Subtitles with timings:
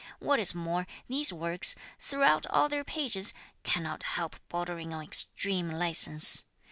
[0.17, 6.41] What is more, these works, throughout all their pages, cannot help bordering on extreme licence.